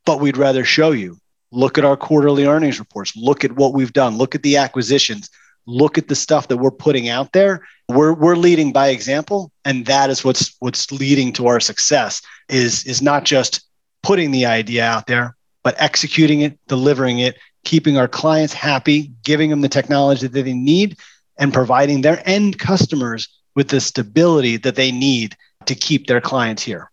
but 0.05 0.19
we'd 0.19 0.37
rather 0.37 0.65
show 0.65 0.91
you. 0.91 1.17
Look 1.51 1.77
at 1.77 1.85
our 1.85 1.95
quarterly 1.95 2.45
earnings 2.45 2.79
reports. 2.79 3.15
Look 3.15 3.45
at 3.45 3.53
what 3.53 3.73
we've 3.73 3.93
done. 3.93 4.17
Look 4.17 4.35
at 4.35 4.43
the 4.43 4.57
acquisitions. 4.57 5.29
Look 5.67 5.97
at 5.97 6.07
the 6.07 6.15
stuff 6.15 6.47
that 6.47 6.57
we're 6.57 6.71
putting 6.71 7.09
out 7.09 7.33
there. 7.33 7.65
We're, 7.89 8.13
we're 8.13 8.35
leading 8.35 8.73
by 8.73 8.87
example, 8.87 9.51
and 9.65 9.85
that 9.85 10.09
is 10.09 10.23
what's 10.23 10.55
what's 10.59 10.91
leading 10.91 11.33
to 11.33 11.47
our 11.47 11.59
success. 11.59 12.21
Is 12.49 12.85
is 12.85 13.01
not 13.01 13.25
just 13.25 13.61
putting 14.01 14.31
the 14.31 14.45
idea 14.45 14.83
out 14.85 15.07
there, 15.07 15.35
but 15.63 15.75
executing 15.77 16.41
it, 16.41 16.57
delivering 16.67 17.19
it, 17.19 17.37
keeping 17.65 17.97
our 17.97 18.07
clients 18.07 18.53
happy, 18.53 19.11
giving 19.23 19.49
them 19.49 19.61
the 19.61 19.69
technology 19.69 20.27
that 20.27 20.43
they 20.43 20.53
need, 20.53 20.97
and 21.37 21.53
providing 21.53 22.01
their 22.01 22.21
end 22.25 22.57
customers 22.59 23.27
with 23.55 23.69
the 23.69 23.81
stability 23.81 24.57
that 24.57 24.75
they 24.75 24.91
need 24.91 25.35
to 25.65 25.75
keep 25.75 26.07
their 26.07 26.21
clients 26.21 26.63
here. 26.63 26.89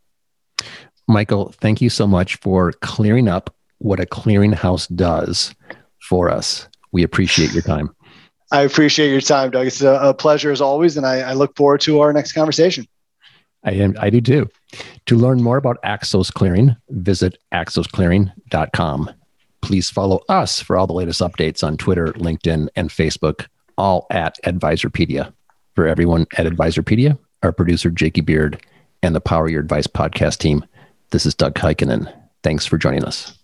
Michael, 1.07 1.55
thank 1.61 1.81
you 1.81 1.91
so 1.91 2.07
much 2.07 2.37
for 2.37 2.73
clearing 2.73 3.29
up 3.29 3.55
what 3.79 4.01
a 4.01 4.07
clearinghouse 4.07 4.95
does 4.97 5.55
for 6.01 6.31
us. 6.31 6.67
We 6.93 7.03
appreciate 7.03 7.53
your 7.53 7.63
time. 7.63 7.95
I 8.55 8.63
appreciate 8.63 9.11
your 9.11 9.21
time, 9.21 9.51
Doug. 9.51 9.67
It's 9.67 9.83
a, 9.83 9.95
a 9.95 10.15
pleasure 10.15 10.53
as 10.53 10.61
always, 10.61 10.97
and 10.97 11.05
I, 11.05 11.23
I, 11.23 11.33
look 11.33 11.57
forward 11.57 11.81
to 11.81 12.01
our 12.01 12.13
next 12.13 12.35
conversation. 12.35 12.87
I 13.65 13.73
am. 13.73 13.97
I 13.99 14.11
do 14.11 14.21
too. 14.21 14.49
To 15.07 15.17
learn 15.17 15.43
more 15.43 15.57
about 15.57 15.83
Axos 15.83 16.33
Clearing, 16.33 16.77
visit 16.91 17.37
axosclearing.com. 17.53 19.11
Please 19.61 19.91
follow 19.91 20.23
us 20.29 20.61
for 20.61 20.77
all 20.77 20.87
the 20.87 20.93
latest 20.93 21.21
updates 21.21 21.65
on 21.65 21.77
Twitter, 21.77 22.13
LinkedIn, 22.13 22.69
and 22.77 22.91
Facebook, 22.91 23.47
all 23.77 24.07
at 24.11 24.39
Advisorpedia. 24.45 25.33
For 25.75 25.89
everyone 25.89 26.29
at 26.39 26.47
Advisorpedia, 26.47 27.19
our 27.43 27.51
producer, 27.51 27.91
Jakey 27.91 28.21
Beard, 28.21 28.65
and 29.03 29.17
the 29.17 29.21
Power 29.21 29.49
Your 29.49 29.63
Advice 29.63 29.89
podcast 29.89 30.39
team, 30.39 30.65
this 31.11 31.27
is 31.27 31.35
Doug 31.35 31.55
Heikkinen. 31.55 32.13
Thanks 32.45 32.67
for 32.67 32.79
joining 32.79 33.05
us. 33.05 33.37